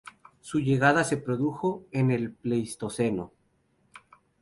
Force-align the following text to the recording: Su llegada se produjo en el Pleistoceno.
Su 0.39 0.57
llegada 0.59 1.03
se 1.03 1.17
produjo 1.17 1.85
en 1.91 2.09
el 2.09 2.33
Pleistoceno. 2.33 3.31